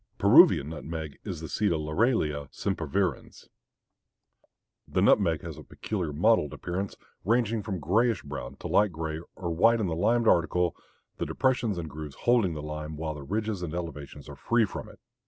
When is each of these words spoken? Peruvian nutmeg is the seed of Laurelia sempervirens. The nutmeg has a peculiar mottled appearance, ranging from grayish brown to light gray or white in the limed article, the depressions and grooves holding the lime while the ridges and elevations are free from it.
Peruvian 0.17 0.67
nutmeg 0.69 1.19
is 1.23 1.41
the 1.41 1.47
seed 1.47 1.71
of 1.71 1.81
Laurelia 1.81 2.47
sempervirens. 2.51 3.49
The 4.87 4.99
nutmeg 5.03 5.43
has 5.43 5.59
a 5.59 5.63
peculiar 5.63 6.11
mottled 6.11 6.53
appearance, 6.53 6.95
ranging 7.23 7.61
from 7.61 7.79
grayish 7.79 8.23
brown 8.23 8.55
to 8.55 8.67
light 8.67 8.91
gray 8.91 9.21
or 9.35 9.51
white 9.53 9.79
in 9.79 9.85
the 9.85 9.95
limed 9.95 10.27
article, 10.27 10.75
the 11.17 11.27
depressions 11.27 11.77
and 11.77 11.87
grooves 11.87 12.15
holding 12.15 12.55
the 12.55 12.63
lime 12.63 12.97
while 12.97 13.13
the 13.13 13.21
ridges 13.21 13.61
and 13.61 13.75
elevations 13.75 14.27
are 14.27 14.35
free 14.35 14.65
from 14.65 14.89
it. 14.89 14.97